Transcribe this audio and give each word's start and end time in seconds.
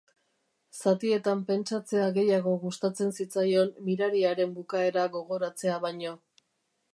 Zatietan 0.83 1.43
pentsatzea 1.49 2.07
gehiago 2.15 2.53
gustatzen 2.63 3.13
zitzaion 3.19 3.71
mirari 3.91 4.25
haren 4.31 4.57
bukaera 4.57 5.05
gogoratzea 5.19 5.77
baino. 5.87 6.17